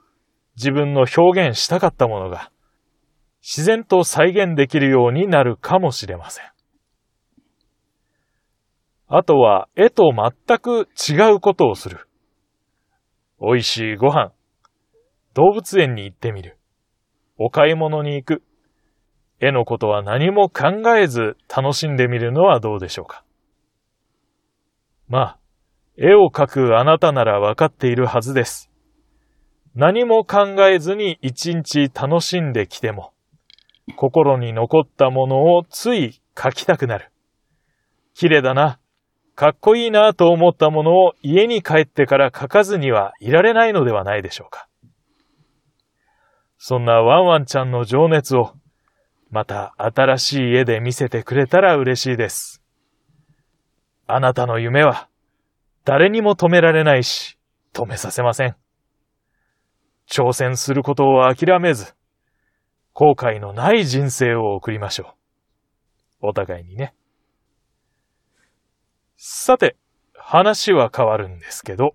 [0.55, 2.51] 自分の表現したかったものが
[3.41, 6.45] 自然と再現できるようになるかもしれません。
[9.11, 12.07] あとは絵と全く違うことをする。
[13.41, 14.31] 美味しいご飯、
[15.33, 16.59] 動物園に行ってみる。
[17.37, 18.43] お買い物に行く。
[19.39, 23.23] 絵のことは何も考えず楽しんでみるのはどうでしょうか。
[25.07, 25.39] まあ、
[25.97, 28.69] 絵を描くあなたならわかっているはずです。
[29.73, 33.13] 何も考えずに一日楽しんできても、
[33.95, 37.09] 心に残ったものをつい描きたくなる。
[38.13, 38.79] 綺麗だな、
[39.39, 44.67] かっこいいなと思ったものを家に帰ってから描かずにはいられないのではないでしょうか。
[46.57, 48.51] そんなワンワンちゃんの情熱を、
[49.31, 52.61] また新しい絵で見せてくれたら嬉しいです。
[54.07, 55.07] あなたの夢は、
[55.85, 57.37] 誰にも止められないし、
[57.73, 58.57] 止めさせません。
[60.11, 61.93] 挑戦することを諦めず、
[62.91, 65.15] 後悔のない人生を送りましょ
[66.21, 66.27] う。
[66.27, 66.93] お互いにね。
[69.21, 69.75] さて、
[70.15, 71.93] 話は変わるんですけど、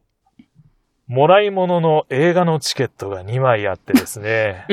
[1.06, 4.66] もらい物の映画のチケットが2枚あってですね。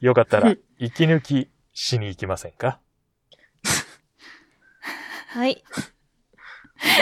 [0.00, 2.80] よかったら、息抜きしに行きませんか？
[5.30, 5.62] はい。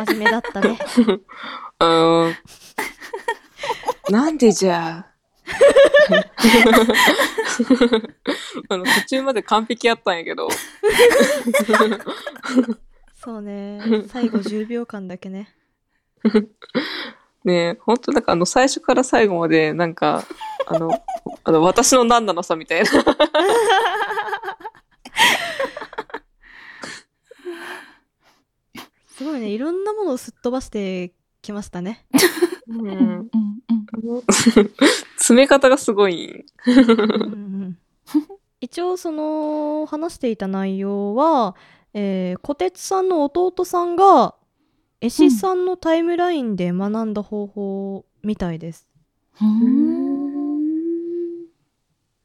[0.07, 0.79] 真面目だったね。
[1.81, 2.37] うーん。
[4.11, 4.99] なんでじゃ？
[4.99, 5.07] あ。
[8.69, 10.49] あの、途中まで完璧やったんやけど。
[13.23, 13.81] そうね。
[14.09, 15.55] 最後10秒間だけね。
[17.45, 20.25] ねえ、ほんとなんかあの、最初から最後まで、なんか、
[20.67, 20.91] あの、
[21.45, 22.89] あの、私の何なのさ、みたいな。
[29.17, 29.51] すごいね。
[29.51, 32.05] いろんなものをすっ飛ばしてきましたね。
[32.69, 33.31] うん。
[35.17, 36.45] 詰め方がすごい。
[38.61, 41.55] 一応その話していた内容は、
[41.95, 44.35] えー、小鉄さんの弟さんが
[45.01, 48.89] 絵師さんのタイムラインで学んだ方法みたいです。
[49.41, 50.33] うん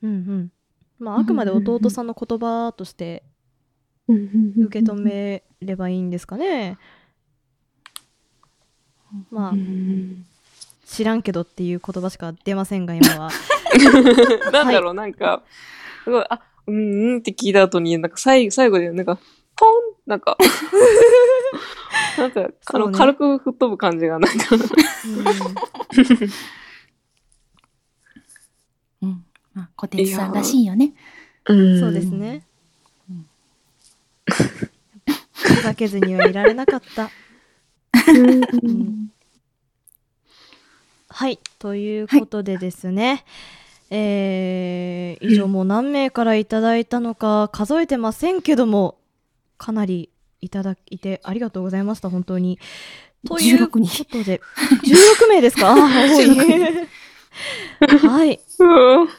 [0.03, 0.51] うん。
[0.99, 3.24] まああくまで弟さんの言葉として
[4.07, 6.78] 受け止めればいいんですかね。
[9.32, 9.53] まあ、
[10.86, 13.30] 知らんけどっていう言葉しか出ませんが今は。
[14.51, 15.43] なんだろう、なんか、
[16.03, 19.20] すごい、あ、うんうんって聞いた後に、なんか最後、最後で、なんか、
[20.08, 20.38] なんか、
[22.18, 24.55] なんか、あの、軽く吹っ飛ぶ感じが、なんか、
[29.01, 29.26] うん。
[29.53, 30.93] まあ、小鉄さんらしいよね。
[31.45, 32.08] うんそうです。
[32.08, 32.43] ね。
[35.34, 37.10] ふざけずにはいられなかった。
[38.08, 39.12] うん
[41.10, 41.39] はい。
[41.60, 43.26] ということでですね。
[43.89, 48.97] えー、以上もう何名からいただいたのか数えてませんけども、
[49.58, 50.10] かなり
[50.41, 52.60] いただいてありがとうございました、本当に。
[53.28, 54.41] というこ16とで、
[54.84, 55.76] 16名ですか？
[55.88, 56.05] は
[58.26, 58.39] い。
[58.60, 59.10] うん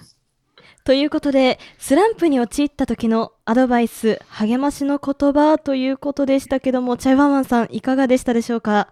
[0.84, 8.89] ということで、スランプに陥った時のアドバイス、励ましの言葉ということでしたけども、チャイワンワンさん、いかがでしたでしょうか？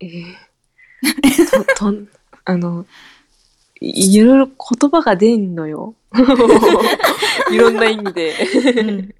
[0.00, 0.24] えー
[1.78, 1.94] と、と、
[2.44, 2.86] あの、
[3.80, 5.94] いいろいろ言葉が出んのよ。
[7.52, 8.34] いろんな意味で。
[8.76, 9.14] うん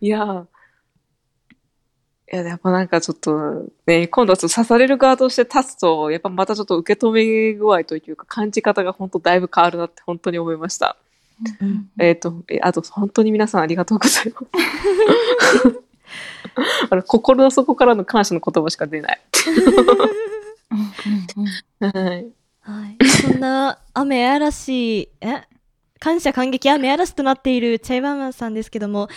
[0.00, 0.46] いや、
[2.32, 10.96] いや、やっぱなんかちょっと、ね、今度はちょっと刺される側として立つと、やっぱまたちょっと受け止め具合というか、感じ方が本当だいぶ変わるなって本当に思いました。
[11.98, 14.46] えっ、と、えあと本当に皆さんありがとうございます。
[16.90, 19.20] あの心の底からの感謝の言葉しか出ない。
[21.80, 22.26] はい。
[22.60, 22.96] はい。
[23.08, 25.42] そんな雨嵐、え？
[25.98, 29.08] 感謝感激雨嵐となっているチャイワンワンさんですけども、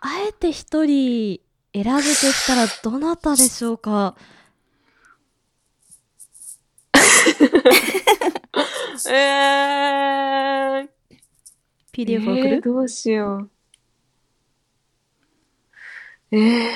[0.00, 1.40] あえて一人
[1.74, 4.14] 選ぶとしたらどなたでしょうか？
[9.10, 10.88] えー、
[11.92, 13.50] ?PDF 送えーる、どうしよう。
[16.36, 16.70] えー。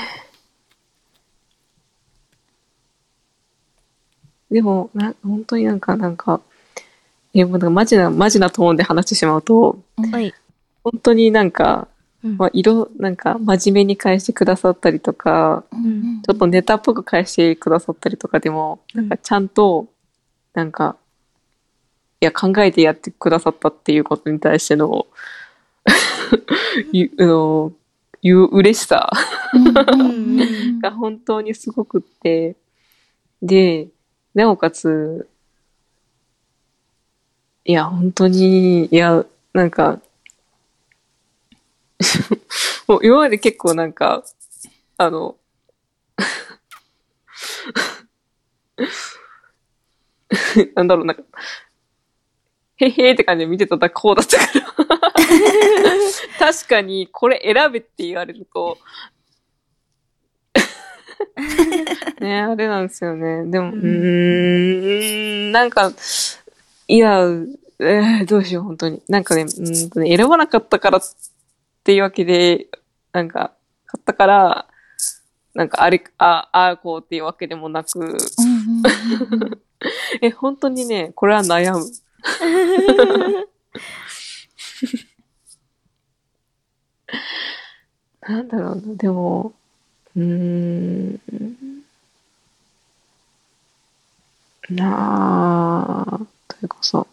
[4.51, 6.41] でも、な、本当になんか、なんか、
[7.35, 9.79] え、もうなんかマジな、マジなトーンで話してしまうと、
[10.11, 10.35] はい。
[10.85, 11.92] 本当になんか、うん
[12.23, 19.89] まあ、色、なんか、真面目に返してくださったりとか、うんちょっとネタっぽく返してくださったりとかでも、なんかちゃんと、
[20.55, 20.97] なんか、
[22.21, 25.07] いや、考えてやってくださったっていうことに対しての、
[26.93, 27.73] ゆ あの、
[28.23, 29.11] いう嬉しさ
[30.81, 32.55] が本当にすごくって、
[33.43, 33.89] で、
[34.33, 35.29] なおかつ、
[37.65, 40.01] いや、本当に、いや、なんか、
[42.89, 44.25] もう今まで結構なんか、
[44.99, 45.37] あの、
[50.75, 51.23] なんだろう、なんか、
[52.77, 54.67] へへーって感じで見てたこうだったから。
[56.53, 58.79] 確かに、これ選べって言われると、
[62.21, 63.45] ねあれなんですよね。
[63.51, 65.93] でも、うーん、なんか、
[66.89, 67.21] いや、
[67.81, 69.03] えーどうしよう、本当に。
[69.09, 71.01] なんかね、うーんとね選ばなかったから
[71.83, 72.69] っていうわけで、
[73.13, 73.53] なんか、
[73.87, 74.69] 買ったから、
[75.53, 78.17] なんか、あれ、あ、ああ、こうっていうわけでもなく、
[80.23, 81.85] え、本当にね、これは悩む。
[88.21, 89.53] なんだろうな、でも、
[90.15, 91.21] うーん、
[94.71, 97.09] なあ、それこそ。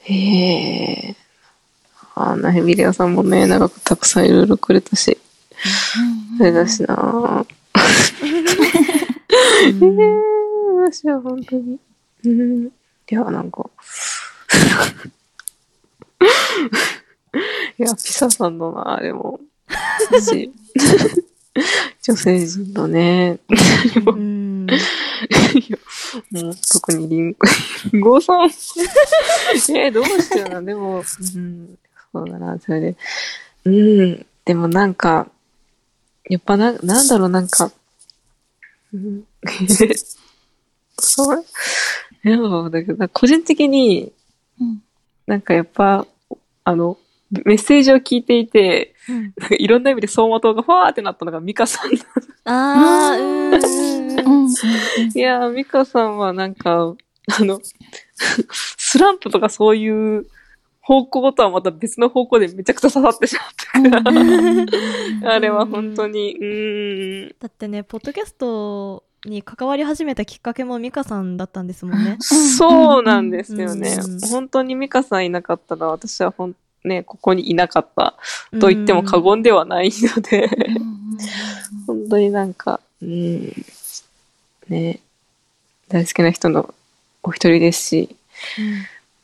[0.00, 1.16] へえ。
[2.14, 5.18] あんなビデオさんもね、長くたくさんいろいろくれたし。
[6.38, 7.44] それだしな
[9.64, 9.70] ええ
[10.82, 11.78] 私は本当に。
[12.24, 12.66] うん。
[12.66, 12.70] い
[13.08, 13.68] や、なんか。
[17.78, 19.38] いや、ピサさんだな、でも。
[20.20, 20.50] し、
[22.02, 23.38] 女性陣のね。
[23.94, 24.20] でもうん。
[24.20, 24.29] いや
[26.30, 27.36] もう特にリン
[27.92, 28.44] リンゴさん。
[28.46, 30.62] えー、どうしような。
[30.62, 31.78] でも、うん、
[32.12, 32.96] そうだな、それで。
[33.64, 35.28] うん、でもなんか、
[36.28, 37.70] やっぱな、なんだろう、なんか、
[38.92, 39.24] うん、
[40.98, 41.40] それ、
[42.24, 44.12] いや、だけど、個人的に、
[45.26, 46.06] なんかやっぱ、
[46.64, 46.98] あの、
[47.30, 51.90] メッセージを聞いていて、なんかいろんな意味で走馬灯がファーってなったのがミカさん
[52.44, 53.89] あー、うーん。
[55.14, 56.94] いやー、ミカさんはなんか、
[57.38, 57.60] あの、
[58.52, 60.26] スランプとかそういう
[60.80, 64.10] 方向とはまた別の方向でめちゃくちゃ刺さってしまったか
[65.22, 67.34] ら、あれは本当に、うーん。
[67.38, 72.16] だってね、ポッドキャストに関わり始めたきっかけもミカさんだったんですもんね。
[72.20, 73.98] そうなんですよね。
[74.00, 74.20] うん。
[74.20, 78.16] 本当にミカさんいなかったら私はほん、ね、ここにいなかった。
[78.58, 80.48] と言っても過言ではないので、
[81.86, 83.52] 本当になんか、うん、
[84.70, 85.00] ね、
[85.88, 86.72] 大好きな人の
[87.22, 88.16] お一人ですし、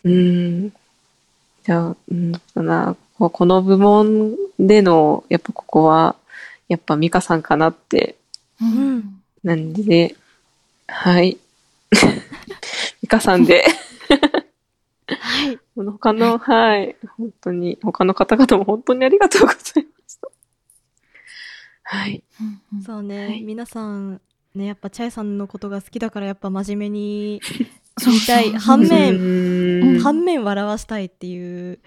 [0.05, 0.71] うん、
[1.63, 6.17] じゃあ、うん、だな、この部門での、やっぱここは、
[6.69, 8.17] やっぱミカさんかなって、
[8.61, 9.23] うん。
[9.45, 10.17] なんで、
[10.89, 11.39] はい。
[13.01, 13.65] ミカさんで、
[15.09, 15.59] はい。
[15.77, 20.29] 他の、はい、本当に、他の方々も本当にありがとうございました。
[21.85, 22.25] はい。
[22.85, 23.43] そうね、はい。
[23.43, 24.21] 皆さん、
[24.57, 27.41] ね、やっぱチャイさんのことが好きだから、やっぱ真面目に
[28.05, 28.53] 言いたい。
[28.53, 31.79] 反面、反面笑わしたいっていう。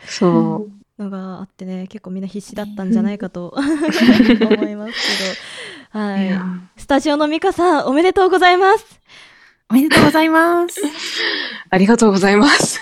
[1.00, 3.64] のがあってね、結構みんな必死だったんじゃないかと 思
[4.68, 4.94] います
[5.92, 6.00] けど。
[6.00, 6.46] はいいや。
[6.78, 9.00] スタジオのミカさん、おめでとうございます。
[9.70, 10.82] おめでとうございます。
[11.70, 12.82] ありがとうございます。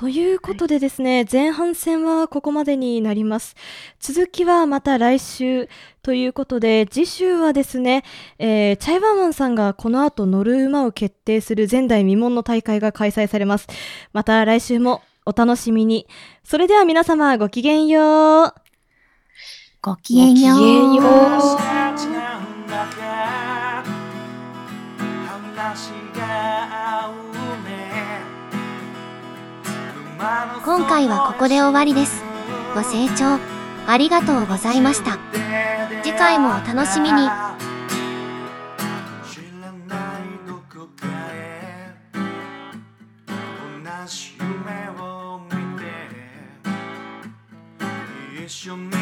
[0.00, 3.54] ということでですね、前半戦はここまでになります。
[3.98, 5.68] 続きはまた来週
[6.02, 8.02] ということで、次週はですね、
[8.38, 13.66] えーチャイワンワンさんがこの後乗る馬を決定する前代未聞の大会が開催されます。
[14.14, 16.06] また来週もお楽しみに。
[16.44, 18.54] それでは皆様ごきげんよう。
[19.82, 20.54] ごきげんよ
[22.16, 22.19] う。
[30.70, 32.22] 今回はここで終わりです。
[32.76, 33.40] ご清聴
[33.88, 35.18] ありがとうございました。
[36.04, 37.28] 次回もお楽しみに。
[48.46, 48.99] 一緒に